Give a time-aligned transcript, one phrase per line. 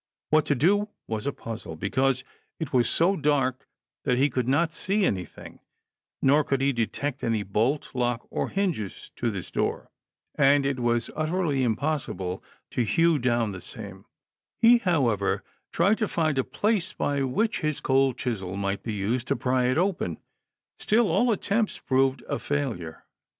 [0.31, 2.23] What to do was a puzzle, because
[2.59, 3.67] it was so dark
[4.03, 5.59] that he could not see anything,
[6.23, 9.91] nor could he detect any bolt, lock or hinges to this door,
[10.33, 14.05] and it was utterly impossible to hew down the same;
[14.59, 19.27] he however tried to find a place by which his cold chisel might be used
[19.27, 20.17] to pry it open;
[20.79, 23.05] still all attempts proved a failure.